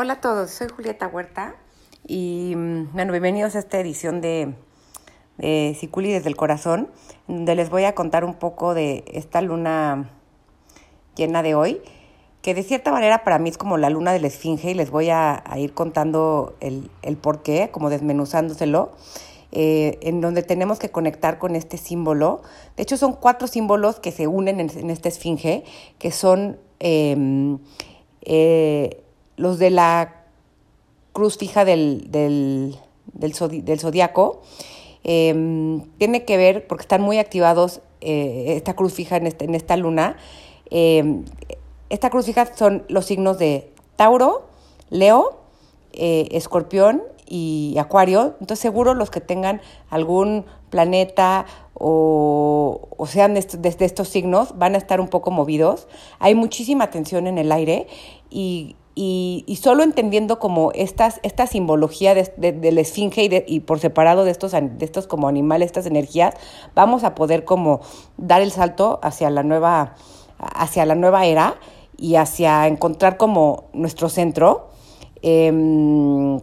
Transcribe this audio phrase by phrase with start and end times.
[0.00, 1.56] Hola a todos, soy Julieta Huerta
[2.06, 4.54] y mm, bueno, bienvenidos a esta edición de,
[5.38, 6.88] de Siculi desde el corazón,
[7.26, 10.08] donde les voy a contar un poco de esta luna
[11.16, 11.82] llena de hoy,
[12.42, 14.92] que de cierta manera para mí es como la luna de la esfinge y les
[14.92, 18.92] voy a, ir contando el, el por qué, como desmenuzándoselo.
[19.50, 22.42] Eh, en donde tenemos que conectar con este símbolo.
[22.76, 25.64] De hecho, son cuatro símbolos que se unen en, en esta esfinge,
[25.98, 27.58] que son eh,
[28.20, 29.02] eh,
[29.38, 30.24] los de la
[31.12, 32.76] cruz fija del, del,
[33.14, 34.42] del, zodiaco,
[35.04, 39.54] em, tiene que ver, porque están muy activados eh, esta cruz fija en, este, en
[39.54, 40.16] esta luna,
[40.70, 41.24] em,
[41.88, 44.46] esta cruz fija son los signos de Tauro,
[44.90, 45.38] Leo,
[45.92, 48.36] eh, Escorpión y Acuario.
[48.40, 54.78] Entonces seguro los que tengan algún planeta o, o sean de, estos signos van a
[54.78, 55.88] estar un poco movidos.
[56.18, 57.86] Hay muchísima tensión en el aire
[58.30, 64.24] y, y, solo entendiendo como estas, esta simbología de, de, esfinge y, y, por separado
[64.24, 66.34] de estos, de estos como animales, estas energías,
[66.74, 67.80] vamos a poder como
[68.16, 69.94] dar el salto hacia la nueva,
[70.38, 71.60] hacia la nueva era
[71.96, 74.70] y hacia encontrar como nuestro centro.
[75.22, 76.40] Em,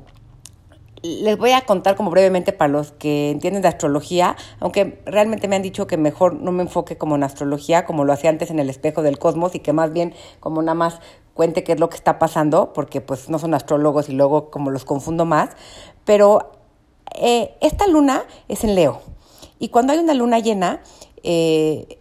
[1.04, 5.58] les voy a contar como brevemente para los que entienden de astrología, aunque realmente me
[5.58, 8.60] han dicho que mejor no me enfoque como en astrología, como lo hacía antes en
[8.60, 11.02] el espejo del cosmos, y que más bien como nada más
[11.36, 14.72] cuente qué es lo que está pasando, porque pues no son astrólogos y luego como
[14.72, 15.50] los confundo más.
[16.06, 16.54] Pero
[17.14, 19.02] eh, esta luna es en Leo.
[19.60, 20.82] Y cuando hay una luna llena,
[21.22, 22.00] eh,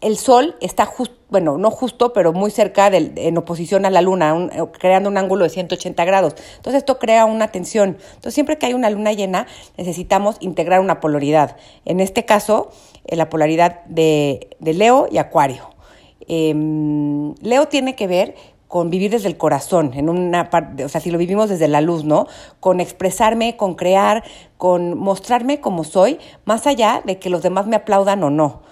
[0.00, 4.48] el Sol está justo, bueno, no justo, pero muy cerca en oposición a la Luna,
[4.78, 6.36] creando un ángulo de 180 grados.
[6.56, 7.98] Entonces esto crea una tensión.
[8.00, 11.56] Entonces siempre que hay una luna llena necesitamos integrar una polaridad.
[11.84, 12.70] En este caso,
[13.06, 15.70] eh, la polaridad de, de, Leo y Acuario.
[16.28, 18.34] Em, Leo tiene que ver
[18.68, 21.80] con vivir desde el corazón, en una parte, o sea, si lo vivimos desde la
[21.80, 22.26] luz, ¿no?
[22.60, 24.24] Con expresarme, con crear,
[24.58, 28.62] con mostrarme como soy, más allá de que los demás me aplaudan o no.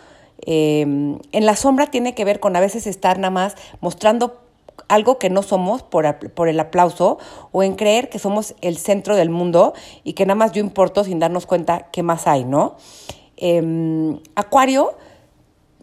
[0.46, 4.40] Em, en la sombra tiene que ver con a veces estar nada más mostrando
[4.88, 7.18] algo que no somos por, por, el aplauso
[7.52, 11.04] o en creer que somos el centro del mundo y que nada más yo importo
[11.04, 12.76] sin darnos cuenta qué más hay, ¿no?
[13.36, 14.94] Em, Acuario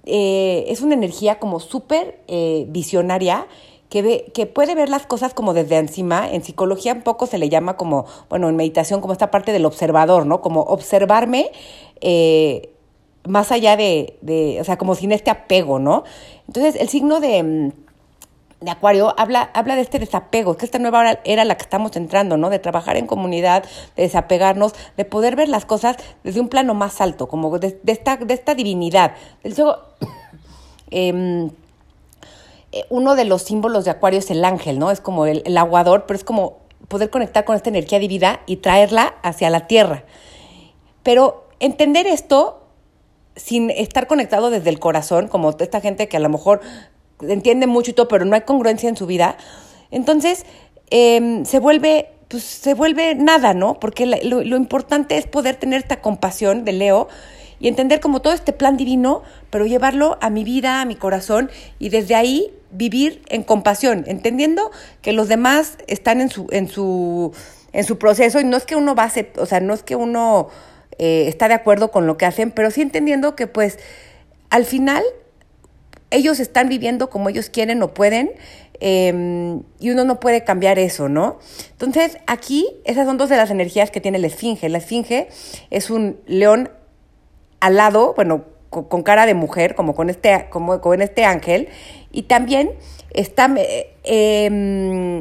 [0.05, 3.47] eh, es una energía como súper eh, visionaria
[3.91, 6.27] que, ve, que puede ver las cosas como desde encima.
[6.31, 9.65] En psicología un poco se le llama como, bueno, en meditación como esta parte del
[9.65, 10.41] observador, ¿no?
[10.41, 11.51] Como observarme
[11.99, 12.69] eh,
[13.27, 16.05] más allá de, de, o sea, como sin este apego, ¿no?
[16.47, 17.71] Entonces, el signo de, mm,
[18.61, 22.37] de Acuario habla, habla de este desapego, que esta nueva era la que estamos entrando,
[22.37, 22.49] ¿no?
[22.49, 23.65] De trabajar en comunidad,
[23.97, 28.15] de desapegarnos, de poder ver las cosas desde un plano más alto, como de, esta,
[28.15, 29.15] de esta divinidad.
[30.93, 31.51] Em, eh,
[32.89, 34.91] uno de los símbolos de Acuario es el ángel, ¿no?
[34.91, 38.57] Es como el, el aguador, pero es como poder conectar con esta energía divina y
[38.57, 40.03] traerla hacia la tierra.
[41.03, 42.61] Pero entender esto
[43.35, 46.61] sin estar conectado desde el corazón, como esta gente que a lo mejor
[47.21, 49.37] entiende mucho y todo, pero no hay congruencia en su vida,
[49.89, 50.45] entonces
[50.89, 53.77] em, se vuelve pues se vuelve nada, ¿no?
[53.77, 57.09] Porque lo, lo, importante es poder tener esta compasión de Leo
[57.59, 61.51] y entender como todo este plan divino, pero llevarlo a mi vida, a mi corazón
[61.77, 64.71] y desde ahí vivir en compasión, entendiendo
[65.01, 67.33] que los demás están en su en su
[67.73, 69.95] en su proceso y no es que uno va a o sea, no es que
[69.95, 70.49] uno
[70.97, 73.79] eh, está de acuerdo con lo que hacen, pero sí entendiendo que pues
[74.49, 75.03] al final
[76.11, 78.31] ellos están viviendo como ellos quieren o pueden
[78.79, 81.39] em, y uno no puede cambiar eso, ¿no?
[81.71, 84.67] Entonces aquí esas son dos de las energías que tiene la esfinge.
[84.69, 85.29] La esfinge
[85.69, 86.69] es un león
[87.61, 91.67] alado, bueno, con, cara de mujer, como con este, como con este ángel,
[92.11, 92.71] y también
[93.11, 93.53] está...
[94.03, 95.19] Eh,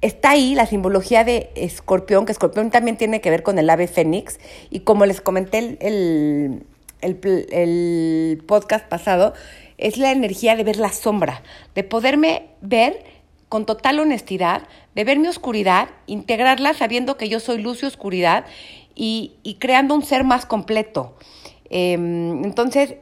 [0.00, 3.86] está ahí la simbología de escorpión, que escorpión también tiene que ver con el ave
[3.86, 4.38] fénix,
[4.70, 6.64] y como les comenté el,
[7.02, 9.34] el, podcast pasado,
[9.78, 11.42] es la energía de ver la sombra,
[11.74, 13.02] de poderme ver
[13.48, 14.62] con total honestidad,
[14.94, 18.44] de ver mi oscuridad, integrarla sabiendo que yo soy luz y oscuridad
[18.94, 21.16] y, y creando un ser más completo.
[21.68, 22.94] Em, entonces,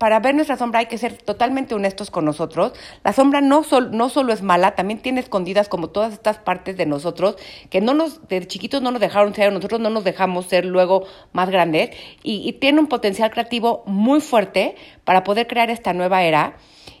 [0.00, 2.72] para ver nuestra sombra hay que ser totalmente honestos con nosotros.
[3.04, 3.62] La sombra no,
[3.92, 7.36] no solo es mala, también tiene escondidas como todas estas partes de nosotros
[7.68, 11.04] que no nos, de chiquitos no nos dejaron ser, nosotros no nos dejamos ser luego
[11.32, 11.90] más grandes
[12.22, 14.74] y, tiene un potencial creativo muy fuerte
[15.04, 16.56] para poder crear esta nueva era.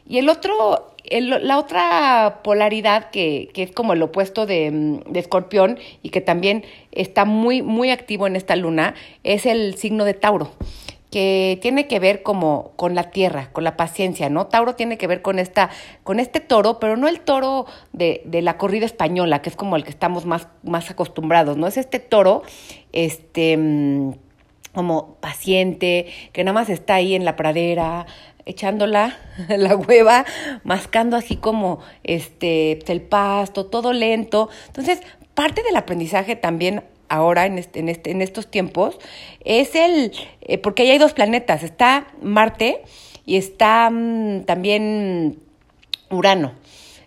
[0.06, 6.10] Y el otro, la otra polaridad que, es como el opuesto de, de, Escorpión y
[6.10, 8.94] que también está muy, muy activo en esta luna
[9.24, 10.52] es el signo de Tauro.
[11.10, 14.46] Que tiene que ver como con la tierra, con la paciencia, ¿no?
[14.46, 15.70] Tauro tiene que ver con esta,
[16.04, 19.76] con este toro, pero no el toro de, de la corrida española, que es como
[19.76, 21.66] el que estamos más, más acostumbrados, ¿no?
[21.66, 22.42] Es este toro,
[22.92, 24.12] este mm,
[24.72, 28.06] como paciente, que nada más está ahí en la pradera,
[28.46, 29.18] echándola
[29.48, 30.24] la hueva,
[30.64, 34.48] mascando así como este el pasto, todo lento.
[34.66, 35.00] Entonces,
[35.34, 38.98] parte del aprendizaje también ahora en, este, en, este, en estos tiempos
[39.44, 42.82] es el, eh, porque ahí hay dos planetas, está Marte
[43.26, 45.38] y está mm, también
[46.08, 46.52] Urano.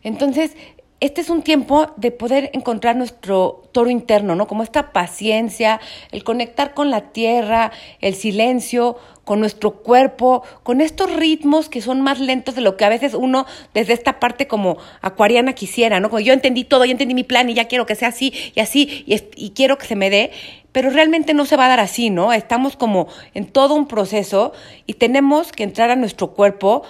[0.03, 0.55] Entonces,
[1.03, 4.47] este es un tiempo de poder encontrar nuestro toro interno, ¿no?
[4.47, 5.81] Como esta paciencia,
[6.13, 8.95] el conectar con la tierra, el silencio,
[9.25, 13.15] con nuestro cuerpo, con estos ritmos que son más lentos de lo que a veces
[13.15, 16.09] uno desde esta parte como acuariana quisiera, ¿no?
[16.09, 18.61] Como yo entendí todo, yo entendí mi plan y ya quiero que sea así y
[18.61, 20.31] así y, y quiero que se me dé,
[20.71, 22.31] pero realmente no se va a dar así, ¿no?
[22.31, 24.53] Estamos como en todo un proceso
[24.85, 26.83] y tenemos que entrar a nuestro cuerpo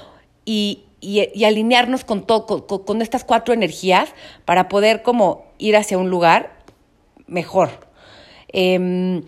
[0.46, 4.10] y, y, alinearnos con, todo, con, estas cuatro energías
[4.46, 6.54] para poder como ir hacia un lugar
[7.28, 7.70] mejor.
[8.48, 9.24] Em,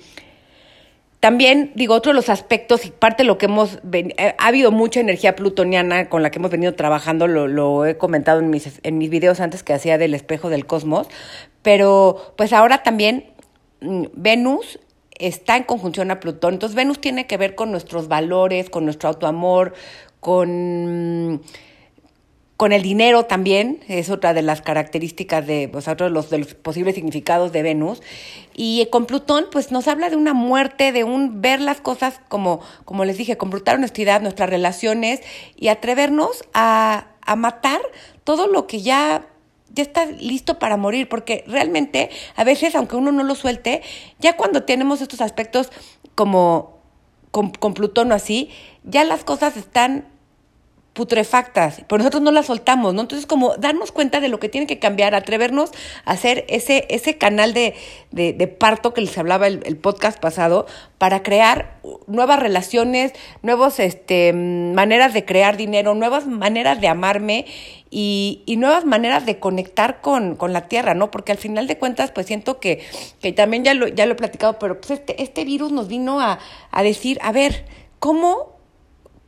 [1.20, 4.72] también, digo, otro de los aspectos y parte de lo que hemos, eh, ha habido
[4.72, 8.98] mucha energía plutoniana con la que hemos venido trabajando, lo, he comentado en mis, en
[8.98, 11.08] mis videos antes que hacía del espejo del cosmos,
[11.64, 13.26] pero pues ahora también
[13.82, 14.80] mm, Venus
[15.18, 19.10] está en conjunción a Plutón, entonces Venus tiene que ver con nuestros valores, con nuestro
[19.10, 19.74] autoamor,
[20.20, 21.42] con
[22.58, 26.30] con el dinero también, es otra de las características de, o sea, otro de los,
[26.30, 28.02] de los posibles significados de Venus.
[28.54, 32.62] Y con Plutón, pues nos habla de una muerte, de un ver las cosas como,
[32.86, 35.22] como les dije, con brutal honestidad, nuestras relaciones
[35.58, 37.82] y atrevernos a, a matar
[38.24, 39.28] todo lo que ya
[39.76, 43.82] ya está listo para morir, porque realmente a veces, aunque uno no lo suelte,
[44.20, 45.70] ya cuando tenemos estos aspectos
[46.16, 46.80] como
[47.32, 48.50] con, con Plutón o así,
[48.86, 50.06] ya las cosas están
[50.96, 53.02] putrefactas, pero nosotros no las soltamos, ¿no?
[53.02, 55.72] Entonces, como darnos cuenta de lo que tiene que cambiar, atrevernos
[56.06, 57.76] a hacer ese, ese canal de,
[58.12, 63.12] de, parto que les hablaba el, el, podcast pasado, para crear nuevas relaciones,
[63.42, 67.46] nuevas este, maneras de crear dinero, nuevas maneras de amarme
[67.90, 71.12] y, y nuevas maneras de conectar con, con, la tierra, ¿no?
[71.12, 72.82] Porque al final de cuentas, pues siento que,
[73.20, 76.22] que también ya lo, ya lo he platicado, pero pues este, este virus nos vino
[76.22, 76.40] a,
[76.72, 77.66] a decir, a ver,
[78.00, 78.55] ¿cómo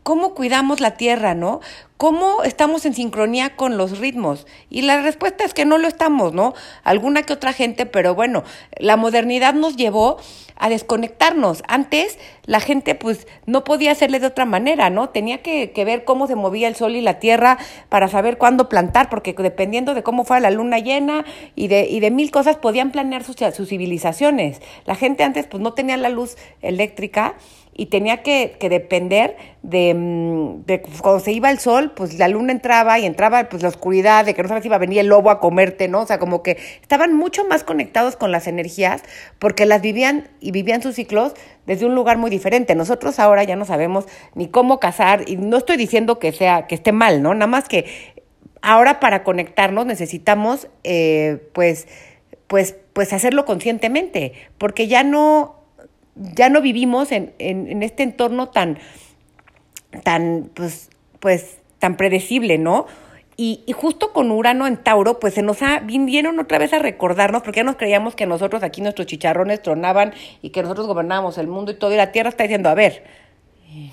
[0.07, 1.59] cómo cuidamos la tierra, ¿no?
[1.97, 4.47] ¿Cómo estamos en sincronía con los ritmos?
[4.69, 6.53] Y la respuesta es que no lo estamos, ¿no?
[6.85, 8.45] Alguna que otra gente, pero bueno,
[8.77, 10.15] la modernidad nos llevó
[10.55, 11.61] a desconectarnos.
[11.67, 15.09] Antes la gente pues no podía hacerle de otra manera, ¿no?
[15.09, 17.57] Tenía que, que, ver cómo se movía el sol y la tierra
[17.89, 21.99] para saber cuándo plantar, porque dependiendo de cómo fuera la luna llena y de, y
[21.99, 24.61] de mil cosas podían planear sus, sus civilizaciones.
[24.85, 27.35] La gente antes pues no tenía la luz eléctrica
[27.77, 32.27] y tenía que, que depender de, mm, de, cuando se iba el sol, pues la
[32.27, 34.99] luna entraba y entraba pues la oscuridad, de que no sabes si iba a venir
[34.99, 36.01] el lobo a comerte, ¿no?
[36.01, 39.03] O sea, como que estaban mucho más conectados con las energías
[39.37, 41.33] porque las vivían y vivían sus ciclos
[41.67, 42.73] desde un lugar muy diferente.
[42.73, 46.73] Nosotros ahora ya no sabemos ni cómo casar y no estoy diciendo que sea que
[46.73, 47.35] esté mal, ¿no?
[47.35, 47.85] Nada más que
[48.63, 51.87] ahora para conectarnos necesitamos eh, pues
[52.47, 55.56] pues pues hacerlo conscientemente, porque ya no
[56.35, 58.79] ya no vivimos en, en, en este entorno tan,
[60.03, 62.87] tan, pues, pues, tan predecible, ¿no?
[63.39, 67.43] Y, justo con Urano en Tauro, pues se nos ha, vinieron otra vez a recordarnos,
[67.43, 71.45] porque ya nos creíamos que nosotros aquí nuestros chicharrones tronaban y que nosotros gobernábamos el
[71.45, 73.03] mundo y todo, y la Tierra está diciendo, a ver,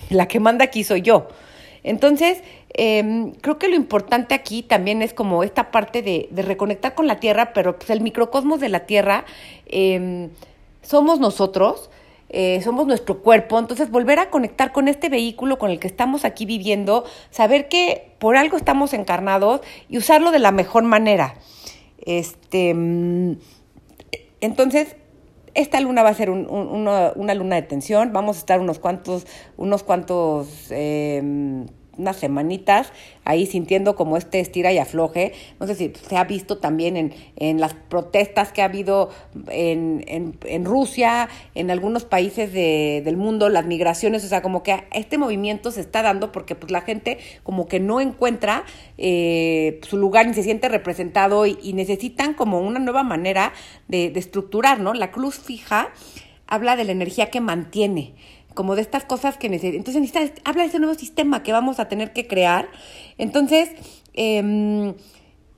[0.08, 1.28] la que manda aquí soy yo.
[1.82, 6.94] Entonces, eh, creo que lo importante aquí también es como esta parte de, de reconectar
[6.94, 9.26] con la Tierra, pero pues el microcosmos de la Tierra
[9.66, 10.30] eh,
[10.80, 11.90] somos nosotros,
[12.28, 16.24] eh, somos nuestro cuerpo, entonces volver a conectar con este vehículo con el que estamos
[16.24, 21.34] aquí viviendo, saber que por algo estamos encarnados y usarlo de la mejor manera.
[21.98, 23.36] Este, mm,
[24.40, 24.96] entonces,
[25.54, 28.60] esta luna va a ser un, un, una, una, luna de tensión, vamos a estar
[28.60, 29.26] unos cuantos,
[29.56, 31.66] unos cuantos eh,
[31.98, 32.92] unas semanitas
[33.24, 35.32] ahí sintiendo como este estira y afloje.
[35.60, 39.10] No sé si se ha visto también en, en las protestas que ha habido
[39.48, 44.62] en, en, en Rusia, en algunos países de, del mundo, las migraciones, o sea, como
[44.62, 48.64] que este movimiento se está dando porque pues la gente como que no encuentra
[48.98, 53.52] eh, su lugar ni se siente representado y, y, necesitan como una nueva manera
[53.88, 54.94] de, de estructurar, ¿no?
[54.94, 55.90] La cruz fija
[56.46, 58.14] habla de la energía que mantiene
[58.54, 59.78] como de estas cosas que necesitan.
[59.78, 62.68] Entonces habla de ese nuevo sistema que vamos a tener que crear.
[63.18, 63.70] Entonces,
[64.14, 64.94] eh,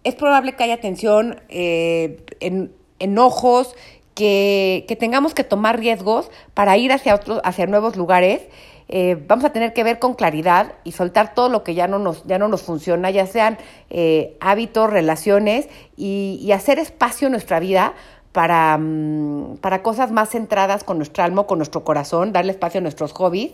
[0.04, 3.74] es probable que haya tensión, eh, en, enojos,
[4.14, 8.42] que, que tengamos que tomar riesgos para ir hacia otros, hacia nuevos lugares
[8.88, 11.98] eh, vamos a tener que ver con claridad y soltar todo lo que ya no
[11.98, 13.58] nos, ya no nos funciona, ya sean
[13.90, 17.94] eh, hábitos, relaciones, y, hacer espacio en nuestra vida
[18.37, 22.83] para, mm, para cosas más centradas con nuestro alma, con nuestro corazón, darle espacio a
[22.83, 23.52] nuestros hobbies.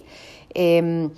[0.55, 1.11] Em,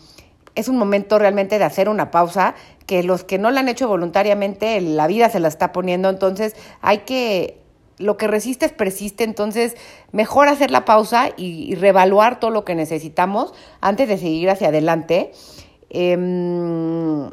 [0.54, 2.54] es un momento realmente de hacer una pausa,
[2.84, 6.54] que los que no la han hecho voluntariamente, la vida se la está poniendo, entonces
[6.82, 7.58] hay que,
[7.96, 9.78] lo que resiste persiste, entonces
[10.12, 15.32] mejor hacer la pausa y, reevaluar todo lo que necesitamos antes de seguir hacia adelante.
[15.88, 17.30] Em,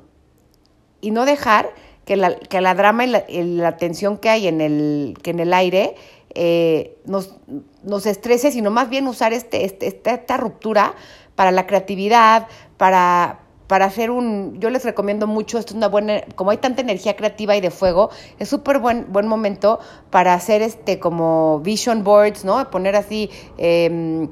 [1.02, 1.74] y no dejar
[2.12, 5.54] que la, que la drama y la, tensión que hay en el, que en el
[5.54, 5.96] aire
[6.36, 7.38] eh, nos,
[7.84, 10.94] nos estrese, sino más bien usar este, este, esta ruptura
[11.36, 16.20] para la creatividad, para, para hacer un, yo les recomiendo mucho, esto es una buena,
[16.36, 20.62] como hay tanta energía creativa y de fuego, es súper buen, buen momento para hacer
[20.62, 22.70] este como vision boards, ¿no?
[22.72, 24.28] Poner así em,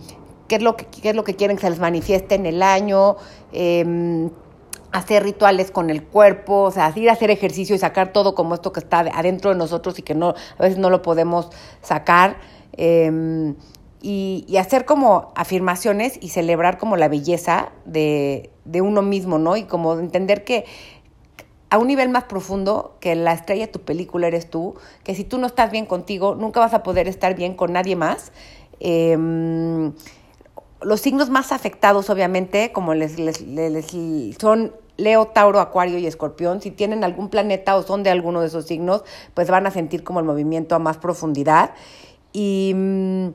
[0.49, 2.61] qué, es lo que, qué es lo que quieren que se les manifieste en el
[2.61, 3.15] año,
[3.53, 4.31] em,
[4.91, 8.55] hacer rituales con el cuerpo, o sea, ir a hacer ejercicio y sacar todo como
[8.55, 11.49] esto que está adentro de nosotros y que no, a veces no lo podemos
[11.81, 12.37] sacar.
[12.73, 13.53] Eh,
[14.01, 19.57] y, hacer como afirmaciones y celebrar como la belleza de, de, uno mismo, ¿no?
[19.57, 20.65] Y como entender que
[21.69, 25.23] a un nivel más profundo, que la estrella de tu película eres tú, que si
[25.23, 28.31] tú no estás bien contigo, nunca vas a poder estar bien con nadie más.
[28.79, 29.93] Em,
[30.81, 33.87] los signos más afectados, obviamente, como les, les, les,
[34.39, 36.61] son Leo, Tauro, Acuario y Escorpión.
[36.61, 40.03] Si tienen algún planeta o son de alguno de esos signos, pues van a sentir
[40.03, 41.71] como el movimiento a más profundidad.
[42.31, 43.29] Y mm,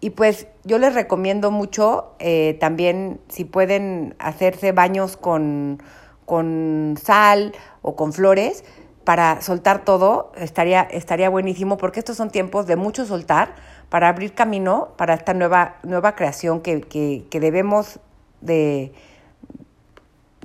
[0.00, 5.82] y pues yo les recomiendo mucho eh, también si pueden hacerse baños con,
[6.26, 8.64] con sal o con flores
[9.04, 13.54] para soltar todo, estaría, estaría buenísimo porque estos son tiempos de mucho soltar
[13.88, 18.00] para abrir camino para esta nueva, nueva creación que, que, que debemos
[18.40, 18.92] de,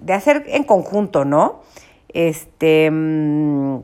[0.02, 1.62] de hacer en conjunto, ¿no?
[2.10, 2.90] Este...
[2.92, 3.80] Mm,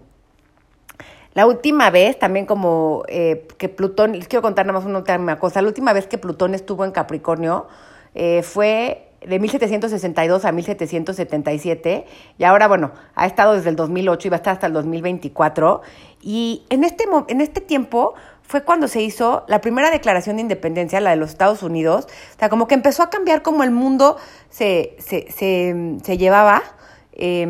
[1.37, 5.37] la última vez, también como eh, que Plutón, les quiero contar nada más una última
[5.37, 7.67] cosa, la última vez que Plutón estuvo en Capricornio
[8.15, 12.05] eh, fue de 1762 a 1777
[12.39, 15.83] y ahora, bueno, ha estado desde el 2008 y va a estar hasta el 2024.
[16.23, 18.15] Y en este, en este tiempo
[18.47, 22.07] fue cuando se hizo la primera declaración de independencia, la de los Estados Unidos.
[22.35, 24.17] O sea, como que empezó a cambiar cómo el mundo
[24.49, 26.63] se, se, se, se llevaba.
[27.11, 27.45] Eh,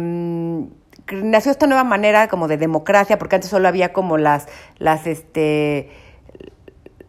[1.12, 5.90] nació esta nueva manera como de democracia, porque antes solo había como las, las, este,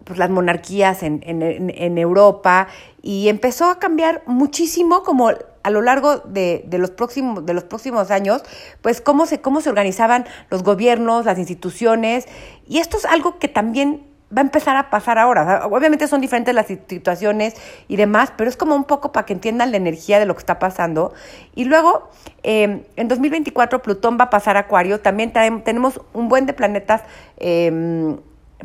[0.04, 2.68] pues las monarquías en, en, en Europa,
[3.02, 5.30] y empezó a cambiar muchísimo como
[5.68, 8.42] a lo largo de, de, los próximos, de los próximos años,
[8.80, 12.26] pues cómo se, cómo se organizaban los gobiernos, las instituciones,
[12.66, 14.02] y esto es algo que también
[14.34, 15.66] va a empezar a pasar ahora.
[15.66, 17.54] obviamente son diferentes las situaciones
[17.86, 20.40] y demás, pero es como un poco para que entiendan la energía de lo que
[20.40, 21.12] está pasando.
[21.54, 22.08] Y luego,
[22.42, 25.00] eh, en 2024, Plutón va a pasar a Acuario.
[25.00, 27.02] También tenemos un buen de planetas
[27.36, 28.16] eh,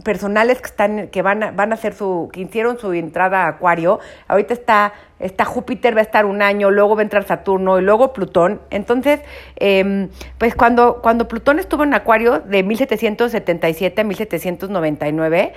[0.04, 3.48] personales que están que van a, van a hacer su que hicieron su entrada a
[3.50, 4.00] Acuario.
[4.28, 7.82] Ahorita está está Júpiter va a estar un año, luego va a entrar Saturno y
[7.84, 8.62] luego Plutón.
[8.72, 9.20] Entonces,
[9.58, 15.54] eh, pues cuando cuando Plutón estuvo en Acuario de 1777 a 1799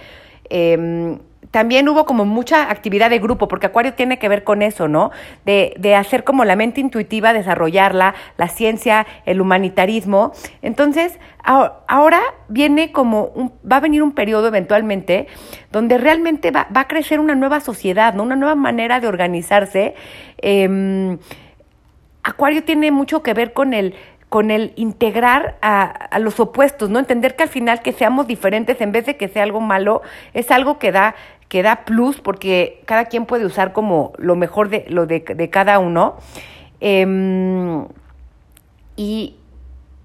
[0.50, 1.18] eh,
[1.50, 5.10] también hubo como mucha actividad de grupo, porque Acuario tiene que ver con eso, ¿no?
[5.44, 10.32] De, de hacer como la mente intuitiva, desarrollarla, la ciencia, el humanitarismo.
[10.62, 15.28] Entonces, ahora viene como un, va a venir un periodo eventualmente
[15.70, 18.22] donde realmente va, va a crecer una nueva sociedad, ¿no?
[18.22, 19.94] Una nueva manera de organizarse.
[20.38, 21.16] Eh,
[22.22, 23.94] Acuario tiene mucho que ver con el
[24.28, 26.98] con el integrar a, a, los opuestos, ¿no?
[26.98, 30.02] Entender que al final que seamos diferentes en vez de que sea algo malo,
[30.34, 31.14] es algo que da,
[31.48, 35.78] que da plus porque cada quien puede usar como lo mejor de, lo de, cada
[35.78, 36.16] uno.
[36.80, 37.86] Eh,
[38.96, 39.36] y,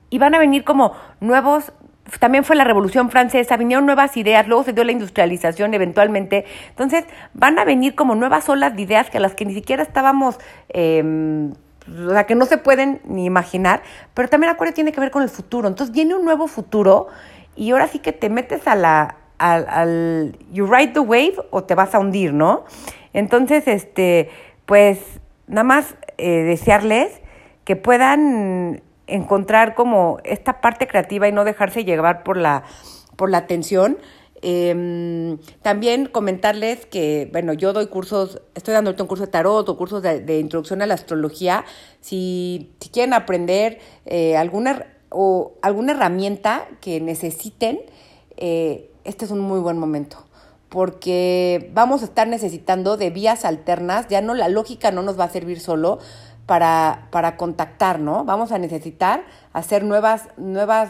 [0.09, 1.73] y van a venir como nuevos
[2.19, 6.45] también fue la Revolución Francesa, vinieron nuevas ideas, luego se dio la industrialización eventualmente.
[6.69, 9.81] Entonces, van a venir como nuevas olas de ideas que a las que ni siquiera
[9.81, 10.37] estábamos
[10.69, 11.51] eh,
[11.87, 13.81] o sea, que no se pueden ni imaginar,
[14.13, 15.67] pero también Acuario tiene que ver con el futuro.
[15.67, 17.07] Entonces viene un nuevo futuro
[17.55, 21.63] y ahora sí que te metes a la, al, al you ride the wave o
[21.63, 22.65] te vas a hundir, ¿no?
[23.13, 24.29] Entonces, este,
[24.65, 24.99] pues
[25.47, 27.21] nada más eh, desearles
[27.65, 32.63] que puedan encontrar como esta parte creativa y no dejarse llevar por la,
[33.17, 33.97] por la tensión
[34.41, 39.77] eh, también comentarles que, bueno, yo doy cursos, estoy dando un curso de tarot o
[39.77, 41.63] cursos de, introducción a la astrología.
[41.99, 47.81] Si, si quieren aprender eh, alguna, o alguna herramienta que necesiten,
[48.37, 50.25] eh, este es un muy buen momento
[50.71, 55.25] porque vamos a estar necesitando de vías alternas, ya no la lógica no nos va
[55.25, 55.99] a servir solo
[56.45, 58.23] para, para contactar, ¿no?
[58.23, 60.89] Vamos a necesitar hacer nuevas, nuevas,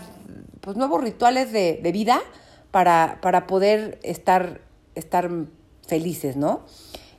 [0.61, 2.21] pues nuevos rituales de, de vida
[2.69, 4.61] para, para poder estar,
[4.93, 5.31] estar
[5.87, 6.61] felices, ¿no?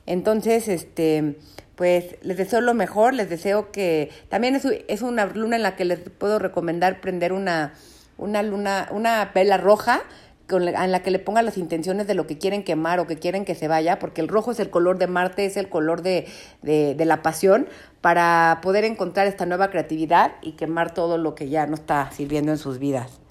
[0.05, 1.37] Entonces, este,
[1.75, 5.75] pues les deseo lo mejor, les deseo que también es, es una luna en la
[5.75, 7.73] que les puedo recomendar prender una,
[8.17, 10.01] una luna, una vela roja
[10.47, 13.07] con la, en la que le pongan las intenciones de lo que quieren quemar o
[13.07, 15.69] que quieren que se vaya, porque el rojo es el color de Marte, es el
[15.69, 16.27] color de,
[16.61, 17.67] de, de la pasión,
[18.01, 22.51] para poder encontrar esta nueva creatividad y quemar todo lo que ya no está sirviendo
[22.51, 23.21] en sus vidas.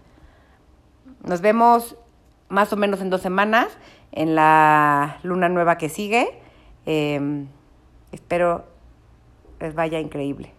[1.22, 1.96] Nos vemos
[2.48, 3.68] más o menos en dos semanas
[4.12, 6.28] en la luna nueva que sigue.
[6.86, 7.46] Eh,
[8.12, 8.66] espero
[9.60, 10.52] les vaya increíble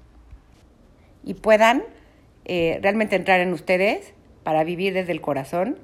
[1.24, 1.84] y puedan
[2.46, 5.78] eh, realmente entrar en ustedes para vivir desde el corazón,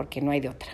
[0.00, 0.70] porque no hay de otra.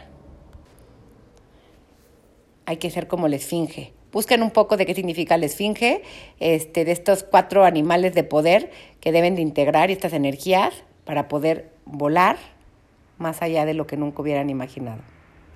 [2.64, 3.92] Hay que ser como la esfinge.
[4.12, 6.02] Busquen un poco de qué significa la esfinge,
[6.38, 11.72] este, de estos cuatro animales de poder que deben de integrar estas energías para poder
[11.86, 12.36] volar
[13.18, 15.02] más allá de lo que nunca hubieran imaginado.